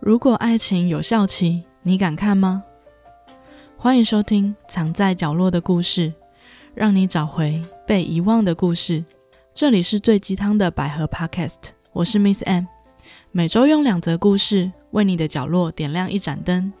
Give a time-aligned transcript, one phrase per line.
[0.00, 2.64] 如果爱情有效期，你敢看吗？
[3.76, 6.08] 欢迎收听《藏在角落的故事》，
[6.74, 9.04] 让你找回被遗忘的故事。
[9.52, 11.56] 这里是最鸡汤的百合 Podcast，
[11.92, 12.64] 我是 Miss M，
[13.30, 16.72] 每周用两则故事为你的角落点亮一盏灯。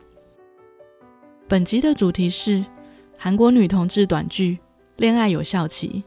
[1.46, 2.64] 本集的主题是
[3.18, 4.54] 韩国女同志短剧
[4.96, 6.02] 《恋爱有效期》。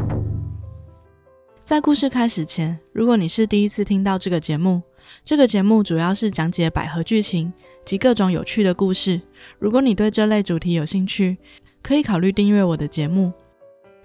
[1.64, 4.82] 在故事开始前，如果你是第一次听到这个节目，
[5.24, 7.52] 这个节目主要是讲解百合剧情
[7.86, 9.22] 及各种有趣的故事。
[9.60, 11.38] 如果你对这类主题有兴趣，
[11.82, 13.32] 可以考虑订阅我的节目。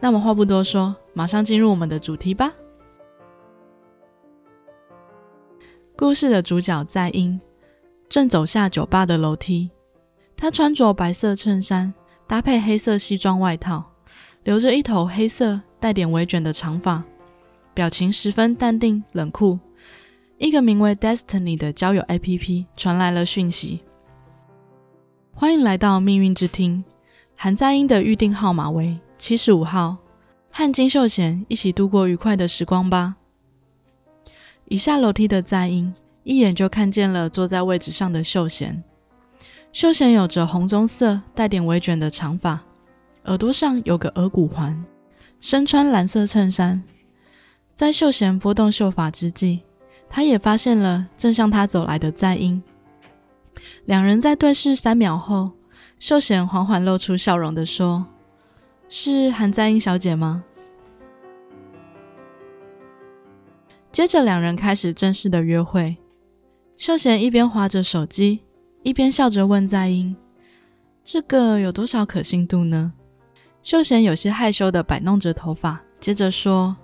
[0.01, 2.53] 那么话不多说，马上进入我们的主题吧。
[5.97, 7.41] 故事的主角在英
[8.09, 9.69] 正走下酒吧的楼梯，
[10.37, 11.93] 他穿着白色衬衫，
[12.27, 13.85] 搭配黑色西装外套，
[14.45, 17.03] 留着一头黑色带点微卷的长发，
[17.75, 19.59] 表情十分淡定冷酷。
[20.39, 23.81] 一个名为 Destiny 的交友 APP 传来了讯息
[25.35, 26.85] ：“欢迎来到命运之厅，
[27.35, 29.97] 韩在英的预定号码为七十五号，
[30.53, 33.17] 和金秀贤一起度过愉快的时光吧。”
[34.67, 38.85] 一下楼梯的在英一眼就看见了坐在位置上的秀贤。
[39.73, 42.61] 秀贤有着红棕色带点微卷的长发，
[43.25, 44.85] 耳朵上有个耳骨环，
[45.41, 46.81] 身穿蓝色衬衫。
[47.75, 49.63] 在秀贤拨动秀发之际，
[50.11, 52.63] 他也发现了正向他走来的在英，
[53.85, 55.53] 两人在对视三秒后，
[55.99, 58.07] 秀贤缓缓露出笑容的说
[58.89, 60.43] ：“是韩在英小姐吗？”
[63.93, 65.97] 接着两人开始正式的约会。
[66.77, 68.41] 秀贤一边划着手机，
[68.83, 70.15] 一边笑着问在英
[71.03, 72.93] ：“这个有多少可信度呢？”
[73.63, 76.77] 秀贤有些害羞的摆弄着头发，接着说：“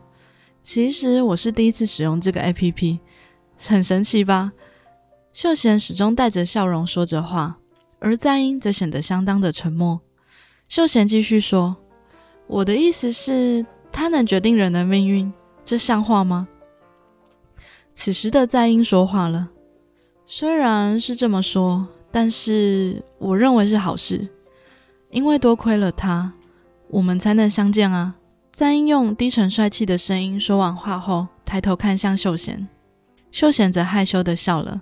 [0.62, 2.98] 其实我是第一次使用这个 APP。”
[3.66, 4.52] 很神奇吧？
[5.32, 7.58] 秀贤始终带着笑容说着话，
[7.98, 10.00] 而在英则显得相当的沉默。
[10.68, 11.76] 秀贤继续说
[12.46, 15.32] ：“我的意思是，他能决定人的命运，
[15.64, 16.46] 这像话吗？”
[17.92, 19.48] 此时的在英说话了
[20.26, 24.28] ：“虽然是这么说，但是我认为是好事，
[25.10, 26.32] 因为多亏了他，
[26.88, 28.14] 我们才能相见啊。”
[28.52, 32.68] 在英用低沉帅气的声音说完话后，抬头看向秀贤。
[33.34, 34.80] 秀贤则害羞的笑了。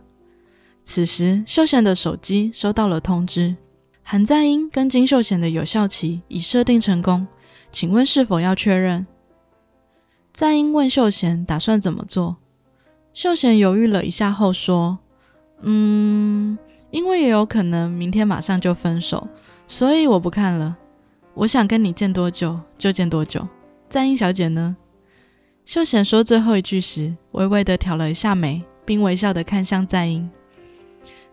[0.84, 3.56] 此时，秀贤的手机收到了通知，
[4.02, 7.26] 韩在英跟金秀贤的有效期已设定成功，
[7.70, 9.06] 请问是否要确认？
[10.34, 12.36] 在英问秀贤打算怎么做。
[13.14, 14.98] 秀贤犹豫了一下后说
[15.62, 16.58] ：“嗯，
[16.90, 19.26] 因为也有可能明天马上就分手，
[19.66, 20.76] 所以我不看了。
[21.32, 23.48] 我想跟你见多久就见多久。
[23.88, 24.76] 在英小姐呢？”
[25.64, 30.28] 秀贤说最后一句时，微微的挑了一下眉，并微笑的看向在英。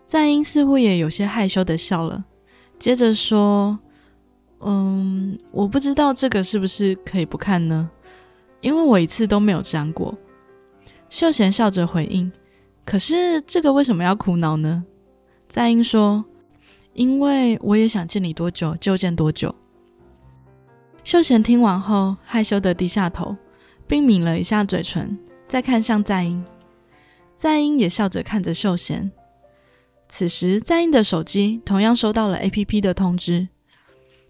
[0.04, 2.24] 在英似乎也有些害羞的笑了，
[2.78, 3.78] 接着说
[4.60, 7.90] ：“嗯，我不知道这个是不是可以不看呢？
[8.60, 10.16] 因为我一次都没有这样过。”
[11.10, 12.30] 秀贤笑着回应
[12.86, 14.84] ：“可是这个为什么要苦恼呢？”
[15.48, 16.24] 在英说
[16.94, 19.52] ：“因为我也想见你多久就见多久。”
[21.02, 23.36] 秀贤听完后，害羞的低下头。
[23.90, 25.18] 并抿了一下嘴唇，
[25.48, 26.44] 再看向在英，
[27.34, 29.10] 在英也笑着看着秀贤。
[30.08, 33.48] 此时，在英的手机同样收到了 APP 的通知，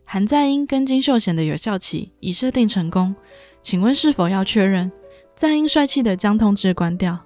[0.03, 3.15] 韩在英跟金秀贤的有效期已设定成功，
[3.61, 4.91] 请问是否要确认？
[5.35, 7.19] 在英帅气的将通知关掉，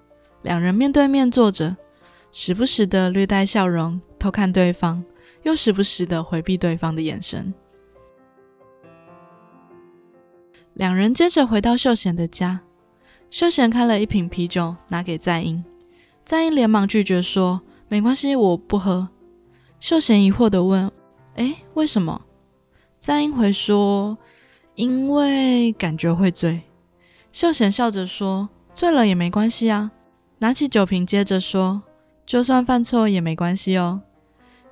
[0.42, 1.76] 两人面对面坐着，
[2.32, 5.04] 时不时的略带笑容，偷看对方，
[5.44, 7.54] 又时不时的回避对方的眼神。
[10.74, 12.60] 两人接着回到秀贤的家，
[13.30, 15.64] 秀贤开了一瓶啤酒拿给在英，
[16.24, 19.08] 在英连忙拒绝说：“没关系，我不喝。”
[19.78, 20.90] 秀贤疑惑的问
[21.36, 22.20] ：“哎，为什么？”
[22.98, 24.18] 在英回说
[24.74, 26.62] ：“因为感觉会醉。”
[27.30, 29.92] 秀贤笑着说：“醉了也没关系啊。”
[30.38, 31.82] 拿起酒瓶，接着说
[32.26, 34.02] ：“就算犯错也没关系哦。”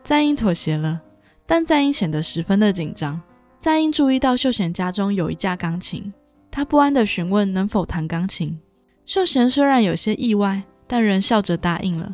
[0.03, 1.01] 在英妥协了，
[1.47, 3.21] 但在英显得十分的紧张。
[3.63, 6.13] 在英注意到秀贤家中有一架钢琴，
[6.51, 8.59] 他不安地询问能否弹钢琴。
[9.07, 12.13] 秀贤虽然有些意外，但仍笑着答应了。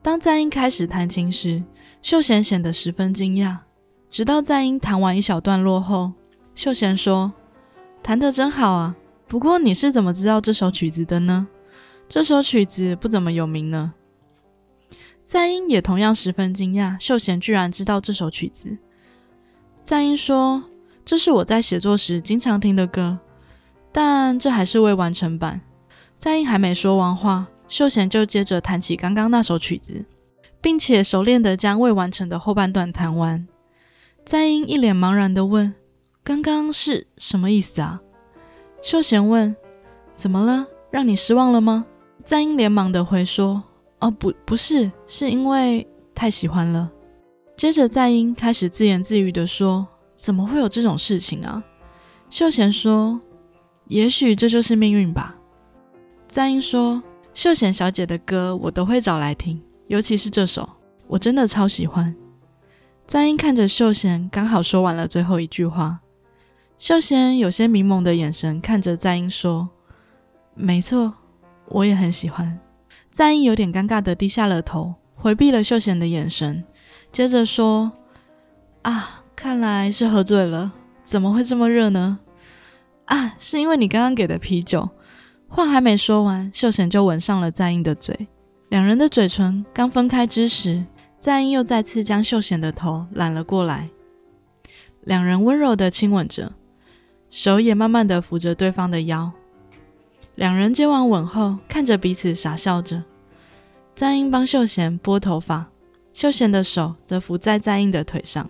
[0.00, 1.62] 当在英开始弹琴时，
[2.00, 3.58] 秀贤显得十分惊讶。
[4.08, 6.14] 直到在英弹完一小段落后，
[6.54, 7.30] 秀贤说
[8.02, 8.96] ：“弹得真好啊！
[9.28, 11.46] 不过你是怎么知道这首曲子的呢？
[12.08, 13.92] 这首曲子不怎么有名呢。”
[15.22, 18.78] 在英也同样十分惊讶，秀贤居然知道这首曲子。
[19.86, 20.64] 在英说
[21.06, 23.16] ：“这是我在写作时经常听的歌，
[23.92, 25.60] 但这还是未完成版。”
[26.18, 30.04] 在英还没说完话，秀贤就接着弹起刚刚那首曲子。
[30.60, 33.46] 并且熟练地将未完成的后半段弹完。
[34.24, 35.72] 在英一脸茫然地问
[36.24, 38.00] ：“刚刚是什么意思啊？”
[38.82, 39.54] 秀贤问
[40.16, 40.66] ：“怎么了？
[40.90, 41.86] 让你失望了吗？”
[42.24, 43.62] 在英连忙地回说
[44.00, 45.86] ：“哦，不，不是，是因为
[46.16, 46.90] 太喜欢了。”
[47.56, 51.64] 接着，在英开始自言自语地说：“怎么会有这种事情啊？”
[52.28, 53.18] 秀贤说
[53.88, 55.34] ：“也许这就是命运吧。”
[56.28, 60.68] 在英说：“秀贤小姐的歌我都会找来听，尤其是这首，
[61.06, 62.14] 我真的超喜欢。”
[63.06, 66.00] 在英看着秀贤，刚好说完了最后一句话。
[66.76, 69.66] 秀贤有些迷蒙的眼神看着在英说
[70.54, 71.14] ：“没错，
[71.68, 72.58] 我也很喜欢。”
[73.10, 76.62] 在英有点尴尬的低下了头，回避了秀贤的眼神，
[77.16, 77.90] 接着说
[78.84, 80.70] ：“啊，看来是喝醉了。
[81.02, 82.18] 怎么会这么热呢？
[83.06, 84.86] 啊，是因为你刚刚给的啤酒。”
[85.48, 88.28] 话还没说完，秀贤就吻上了在英的嘴。
[88.68, 90.84] 两人的嘴唇刚分开之时。
[91.18, 93.88] 在英又再次将秀贤的头揽了过来，
[95.00, 96.52] 两人温柔的亲吻着，
[97.30, 99.32] 手也慢慢的扶着对方的腰。
[100.34, 103.02] 两人接完吻后，看着彼此傻笑着。
[103.94, 105.66] 在英帮秀贤拨头发，
[106.16, 108.48] 秀贤的手则扶在在英的腿上。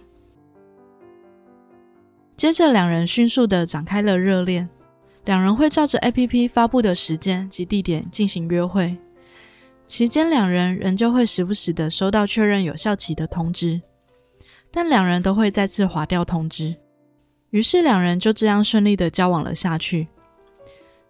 [2.37, 4.69] 接着，两人迅速的展开了热恋。
[5.25, 8.97] 两人会照着 A P P 发布的时间及地点进行约会。
[9.85, 13.83] 期间，两人仍旧会时不时的收到确认有效期的通知，
[14.71, 16.77] 但两人都会再次划掉通知。
[17.51, 20.07] 于是，两人就这样顺利的交往了下去。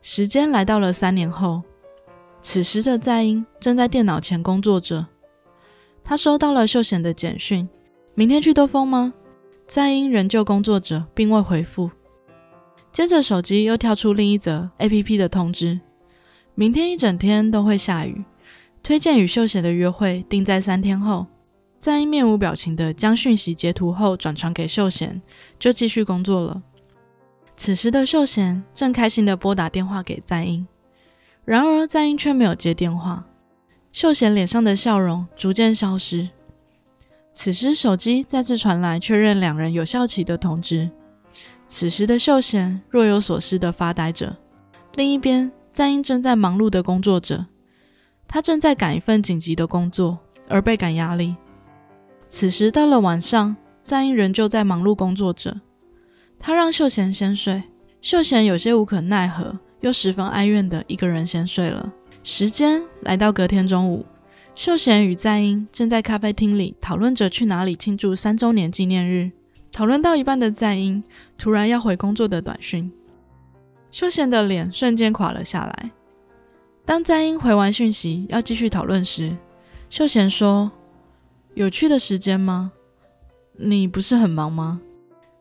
[0.00, 1.62] 时间来到了三年后，
[2.40, 5.06] 此时的在英正在电脑前工作着。
[6.08, 7.68] 他收到了秀贤的简讯
[8.14, 9.12] ：“明天去兜风吗？”
[9.66, 11.90] 在英仍旧工作着，并未回复。
[12.92, 15.80] 接着，手机又跳出另一则 APP 的通知
[16.54, 18.24] ：“明天一整天都会下雨。”
[18.84, 21.26] 推荐与秀贤的约会定在三天后。
[21.80, 25.20] 在英面无表情的将讯息截图后转传给秀贤，
[25.58, 26.62] 就继续工作了。
[27.56, 30.64] 此时的秀贤正开心的拨打电话给在英，
[31.44, 33.26] 然而在英却没有接电话。
[33.96, 36.28] 秀贤脸上的笑容逐渐消失。
[37.32, 40.90] 此时手机再次传来确认两人有效期的通知。
[41.66, 44.36] 此时的秀贤若有所思的发呆着。
[44.96, 47.46] 另一边，在英正在忙碌的工作着。
[48.28, 51.34] 他正在赶一份紧急的工作，而倍感压力。
[52.28, 55.58] 此时到了晚上，在英仍旧在忙碌工作着。
[56.38, 57.62] 他让秀贤先睡，
[58.02, 61.90] 秀贤有些无可奈何，又十分哀怨的一个人先睡了。
[62.28, 64.04] 时间来到隔天中午，
[64.56, 69.30] 秀贤与在英正在咖啡厅里讨论着去哪里庆祝三周年纪念日。
[69.70, 71.00] 讨论到一半的在英
[71.38, 72.90] 突然要回工作的短讯，
[73.92, 75.92] 秀贤的脸瞬间垮了下来。
[76.84, 79.36] 当在英回完讯息要继续讨论时，
[79.88, 80.72] 秀贤说
[81.54, 82.72] ：“有趣的时间吗？
[83.56, 84.80] 你不是很忙吗？”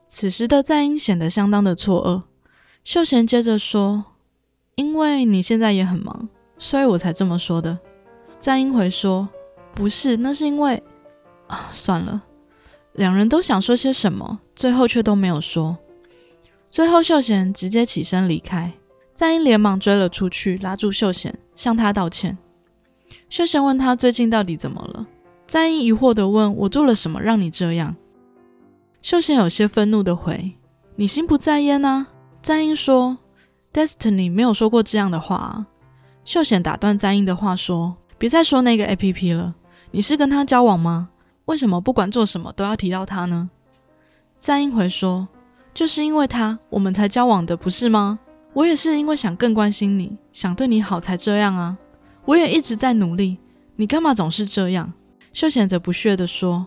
[0.08, 2.22] 此时的在英显得相当的错愕。
[2.84, 4.06] 秀贤接着说
[4.78, 7.78] ：“因为你现在也很忙，所以我才这么说的。”
[8.40, 9.28] 在英回说
[9.74, 10.82] ：“不是，那是因为……
[11.48, 12.24] 啊，算了。”
[12.94, 15.78] 两人都想说些什么，最后却都没有说。
[16.70, 18.72] 最后，秀贤直接起身离开。
[19.14, 22.38] 在英连忙追了出去，拉住秀贤，向他道歉。
[23.30, 25.08] 秀贤问他最近到底怎么了。
[25.48, 27.96] 在英疑惑地问：“我做了什么让你这样？”
[29.02, 30.54] 秀贤有些愤怒地回
[30.96, 32.08] ：“你心不在焉啊。”
[32.42, 33.18] 在英说
[33.74, 35.66] ：“Destiny 没有说过这样的话。”
[36.26, 39.56] 秀贤打断在英的话说：“别再说那个 A P P 了。
[39.92, 41.10] 你是跟他交往吗？
[41.46, 43.50] 为什么不管做什么都要提到他呢？”
[44.40, 45.28] 在英回说
[45.74, 48.20] ：“就是因为他，我们才交往的，不是吗？”
[48.54, 51.78] 我也是因为想更关心你，想对你好才这样啊！
[52.24, 53.38] 我也一直在努力，
[53.76, 54.92] 你干嘛总是这样？
[55.34, 56.66] 秀贤则不屑地说：“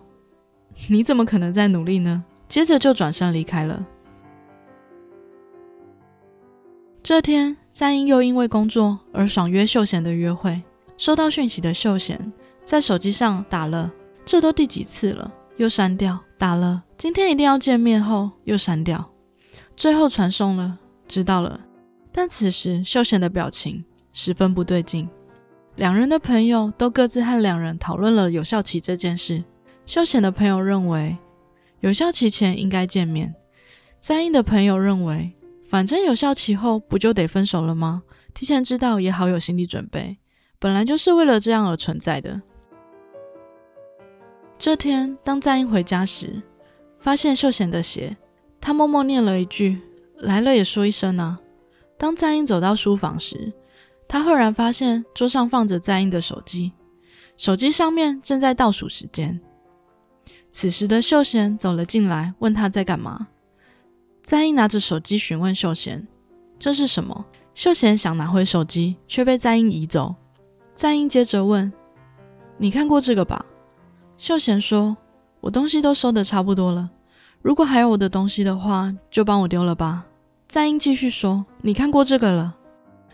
[0.89, 3.85] 你怎么可能在努力呢？”接着就转身离开了。
[7.03, 10.61] 这天，在英又因为工作而爽约秀贤的约会。
[10.97, 12.33] 收到讯息的秀贤
[12.65, 13.89] 在手机上打了
[14.27, 19.09] “这都第几次了”，又删掉；打了“今天一定要见面”后又删掉，
[19.77, 21.61] 最后传送了“知道了”。
[22.11, 25.09] 但此时，秀贤的表情十分不对劲。
[25.77, 29.45] 两人的朋友都各自和两人讨论了有效期这件事。
[29.87, 31.17] 秀贤的朋友认为，
[31.79, 33.29] 有效期前应该见面；
[34.01, 35.33] 在英的朋友认为，
[35.69, 38.03] 反正有效期后不就得分手了吗？
[38.33, 40.17] 提前知道也好有心理准备，
[40.59, 42.41] 本来就是为了这样而存在的。
[44.59, 46.41] 这天，当在英回家时，
[46.99, 48.17] 发现秀贤的鞋，
[48.59, 49.79] 他默默念了一句
[50.17, 51.39] ：“来了也说一声啊。”
[51.99, 53.53] 当在英走到书房时，
[54.09, 56.73] 他赫然发现桌上放着在英的手机。
[57.37, 59.39] 手机上面正在倒数时间。
[60.51, 63.29] 此时的秀贤走了进来，问他在干嘛。
[64.29, 66.07] 在英拿着手机询问秀贤
[66.61, 67.25] ：“这是什么？”
[67.57, 70.15] 秀贤想拿回手机，却被在英移走。
[70.75, 71.73] 在英接着问
[72.59, 73.43] ：“你看过这个吧？”
[74.19, 74.95] 秀贤说
[75.41, 76.91] ：“我东西都收的差不多了，
[77.41, 80.05] 如果还有我的东西的话，就帮我丢了吧。”
[80.47, 82.55] 在英继续说：“你看过这个了。”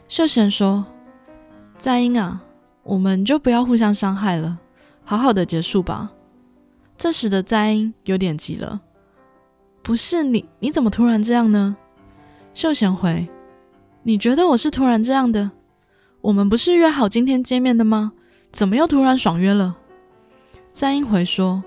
[0.09, 0.85] 秀贤说
[1.79, 2.43] ：“在英啊，
[2.83, 4.59] 我们就不要互相伤害了，
[5.05, 6.11] 好好的结束吧。”
[6.99, 8.81] 这时的在英有点急了
[9.85, 11.77] ：“不是你，你怎么突然这样呢？”
[12.55, 13.29] 秀贤回
[14.03, 15.51] ：“你觉得我是突然这样的？
[16.23, 18.13] 我们不是约好今天见面的吗？
[18.51, 19.77] 怎么又突然爽约了？”
[20.73, 21.63] 三英回说：“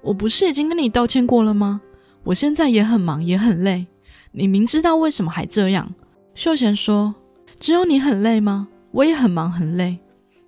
[0.00, 1.82] 我不是已经跟你道歉过了吗？
[2.24, 3.86] 我现在也很忙，也很累。”
[4.32, 5.92] 你明知道为什么还这样？
[6.34, 7.14] 秀贤说
[7.60, 8.68] ：“只有你很累吗？
[8.92, 9.98] 我也很忙很累，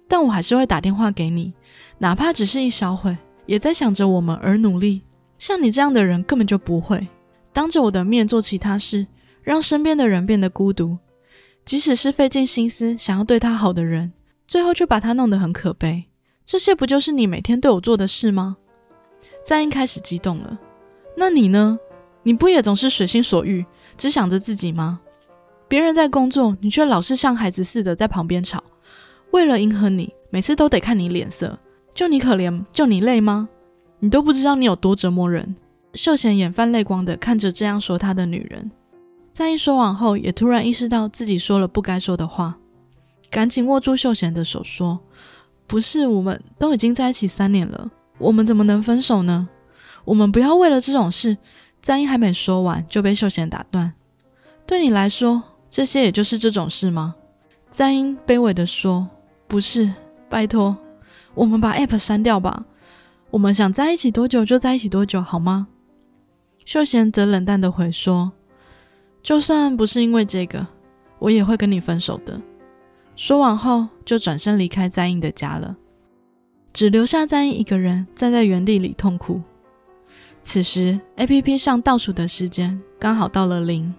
[0.09, 1.52] 但我还是会打电话给你，
[1.99, 5.02] 哪怕只是一小会，也在想着我们而努力。
[5.43, 7.09] 像你这样的人根本就不会
[7.53, 9.05] 当着我的面做其他事，
[9.43, 10.97] 让身边的人变得孤独。
[11.65, 14.13] 即使是费尽心思想要对他好的人，
[14.47, 16.05] 最后却把他弄得很可悲。
[16.45, 18.57] 这些不就是你每天对我做的事吗？”
[19.45, 20.57] 在英开始激动了。
[21.17, 21.77] 那你呢？
[22.23, 23.67] 你不也总是随心所欲？
[23.99, 25.01] 只想着自己吗？
[25.67, 28.63] 别人在工作，你却老是像孩子似的在旁边吵。
[29.33, 31.59] 为了迎合你，每次都得看你脸色。
[31.93, 33.49] 就你可怜，就你累吗？
[34.05, 35.55] 你都不知道你有多折磨人。
[35.95, 38.69] 秀贤眼泛泪光的看着这样说他的女人，
[39.31, 42.57] 在一说完后，也突然意识到自己说了不该说的话，
[43.31, 44.99] 赶紧握住秀贤的手说
[45.69, 49.49] ：“不是，我们都已经在一起三年了，我们怎么能分手呢？
[50.05, 51.39] 我们不要为了这种事。”
[51.81, 53.93] 在英还没说完，就被秀贤打断。
[54.67, 57.15] 对你来说，这些也就是这种事吗？
[57.71, 59.09] 在英卑微的说
[59.47, 59.93] ：“不是，
[60.29, 60.77] 拜托，
[61.35, 62.65] 我们把 App 删掉吧。
[63.33, 65.67] 我们想在一起多久就在一起多久，好吗？”
[66.67, 68.31] 秀贤则冷淡地回说
[69.25, 70.67] ：“就算不是因为这个，
[71.19, 72.39] 我也会跟你分手的。”
[73.17, 75.75] 说完后，就转身离开在英的家了，
[76.75, 79.41] 只留下在英一个人站在原地里痛哭。
[80.43, 83.95] 此时，A P P 上倒数的时间刚好到了零。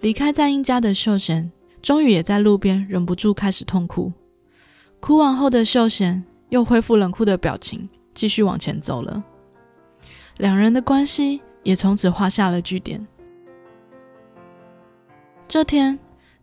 [0.00, 1.50] 离开在英家的秀贤，
[1.80, 4.12] 终于也在路边忍不住开始痛哭。
[4.98, 7.88] 哭完后的秀贤又恢复冷酷的表情，
[8.18, 9.22] 继续往前走了。
[10.38, 13.06] 两人的关系也从此画下了句点。
[15.46, 15.96] 这天，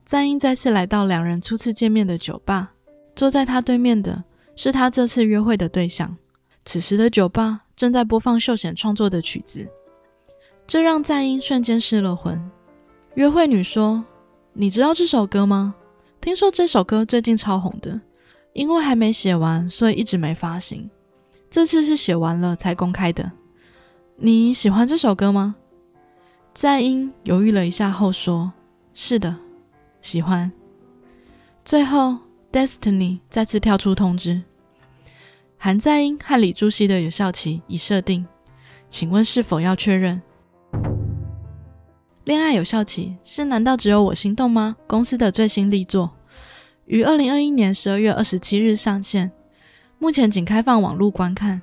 [0.05, 2.71] 赞英再次来到两人初次见面的酒吧，
[3.13, 4.23] 坐在他对面的
[4.55, 6.15] 是他这次约会的对象。
[6.63, 7.63] 此时的酒吧。
[7.75, 9.67] 正在播放秀贤创作的曲子，
[10.65, 12.41] 这让赞英瞬间失了魂。
[13.15, 14.01] 约会女说
[14.55, 15.75] ：“你知道这首歌吗？
[16.21, 17.99] 听说这首歌最近超红的，
[18.53, 20.89] 因为还没写完，所以一直没发行。
[21.55, 23.31] 这次是写完了才公开的。
[24.17, 25.55] 你喜欢这首歌吗？”
[26.53, 28.51] 在英犹豫了一下后说
[28.93, 29.33] ：“是的，
[30.01, 30.51] 喜欢。”
[31.63, 32.17] 最后
[32.51, 34.41] ，Destiny 再次跳出通知。
[35.57, 38.27] 韩在英和李朱熹的有效期已设定，
[38.89, 40.21] 请问是否要确认？
[42.25, 44.75] 恋爱有效期是难道只有我心动吗？
[44.87, 46.11] 公司的最新力作，
[46.83, 49.31] 于二零二一年十二月二十七日上线，
[49.99, 51.61] 目前仅开放网络观看。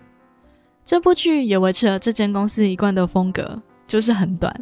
[0.85, 4.53] 这部剧也维持了这间公司一贯的风格，就是很短。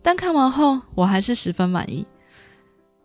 [0.00, 2.06] 但看完后我还是十分满意，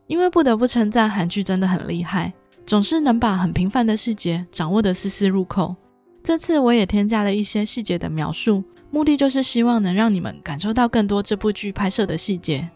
[0.08, 2.32] 因为不得不称赞韩剧真的很厉害。
[2.66, 5.76] 总是能把很平凡的细节掌握得丝丝入扣。
[6.24, 12.70] 这次我也添加了一些细节的描述，目的就是希望能让你们感受到更多这部剧拍摄的细节。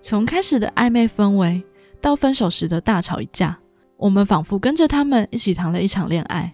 [0.00, 1.62] 从开始的暧昧氛围，
[2.00, 3.56] 到分手时的大吵一架，
[4.02, 6.52] 我们仿佛跟着他们一起谈了一场恋爱。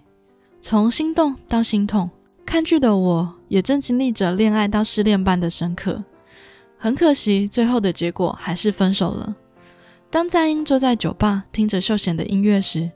[0.60, 2.10] 从心动到心痛，
[2.44, 6.04] 看剧的我也正经历着恋爱到失恋般的深刻。
[6.76, 9.34] 很可惜，最后的结果还是分手了。
[10.10, 12.90] 当在英坐在酒吧听着秀贤的音乐时，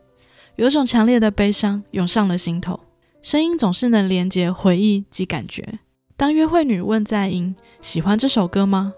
[0.57, 2.79] 有种强烈的悲伤涌上了心头。
[3.23, 5.67] 声音总是能连接回忆及感觉。
[6.15, 8.93] 当约会女问在英喜欢这首歌吗？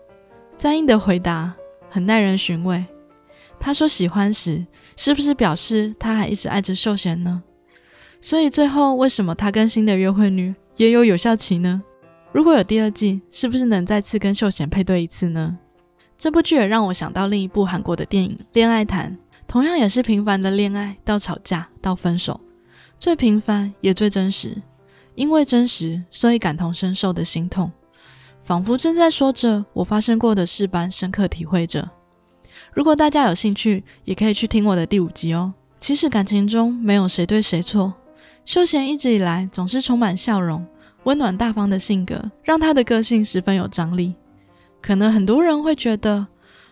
[0.57, 1.55] 在英的回答
[1.89, 2.85] 很耐人寻味。
[3.61, 7.43] 她说喜欢时，是不是表示他还一直爱着秀贤呢？
[8.21, 11.83] 所以最后为什么他跟新的约会女也有有效期呢？
[12.33, 15.59] 如果有第二季，是不是能再次跟秀贤配对一次呢？
[16.17, 19.13] 这部剧也让我想到另一部韩国的电影《恋爱谈》，
[19.47, 22.41] 同样也是平凡的恋爱到吵架到分手，
[22.99, 24.57] 最平凡也最真实。
[25.17, 27.71] 因为真实，所以感同身受的心痛，
[28.41, 31.89] 仿佛正在说着我发生过的事般深刻体会着。
[32.75, 35.54] 如果大家有兴趣，也可以去听我的第五集哦。
[35.78, 37.95] 其实感情中没有谁对谁错，
[38.45, 40.66] 秀贤一直以来总是充满笑容、
[41.04, 44.12] 温暖大方的性格，让他的个性十分有张力。
[44.83, 46.26] 可能很多人会觉得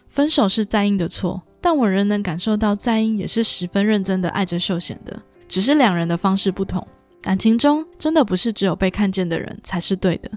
[0.09, 6.85] 分手是在英的错，但我仍能感受到在英也是十分认真的爱着秀贤的，只是两人的方式不同。
[7.21, 10.29] 感情中真的不是只有被看见的人才是对的，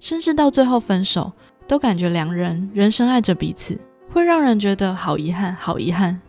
[0.00, 1.30] 甚至到最后分手，
[1.68, 3.78] 都感觉两人仍深爱着彼此，
[4.12, 6.20] 会让人觉得好遗憾，好遗憾。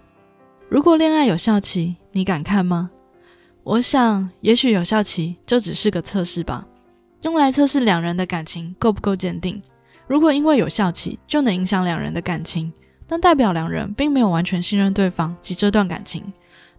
[0.70, 2.90] 如果恋爱有效期，你敢看吗？
[3.64, 6.66] 我想，也许有效期就只是个测试吧，
[7.24, 9.62] 用来测试两人的感情够不够坚定。
[10.08, 12.72] 如果因为有效期就能影响两人的感情，
[13.10, 16.24] 那代表两人并没有完全信任对方及这段感情。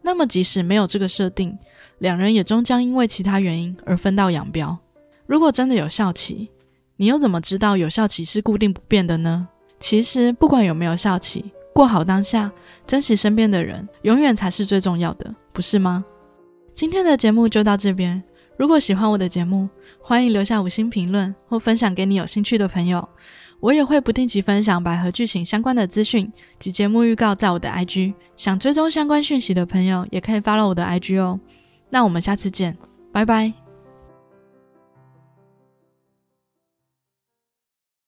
[0.00, 1.56] 那么，即使没有这个设定，
[1.98, 4.78] 两人也终将因为其他原因而分道扬镳。
[5.26, 6.50] 如果真的有效期，
[6.96, 9.48] 你又怎么知道有效期是固定不变的呢？
[9.78, 12.50] 其实，不管有没有效期，过好当下，
[12.86, 16.04] 珍惜身边的人，永远才是最重要的，不是吗？
[16.72, 18.22] 今天的节目就到这边。
[18.56, 19.68] 如果喜欢我的节目，
[20.00, 23.06] 欢迎留下五星评论或分享给你有兴趣的朋友。
[23.60, 31.40] 我也会不定期分享百合剧情相关的资讯及节目预告在我的 IG，想追踪相关讯息的朋友也可以 follow 我的 IG 哦。
[31.90, 32.76] 那我们下次见，
[33.10, 33.63] 拜拜。